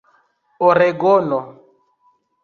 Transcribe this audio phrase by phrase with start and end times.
[0.67, 1.39] oregono